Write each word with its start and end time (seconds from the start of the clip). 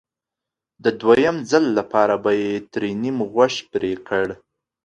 د 0.83 0.85
دویم 1.01 1.37
ځل 1.51 1.65
لپاره 1.77 2.15
به 2.23 2.31
یې 2.41 2.51
ترې 2.71 2.91
نیم 3.01 3.17
غوږ 3.31 3.53
پرې 3.71 3.93
کړ 4.07 4.27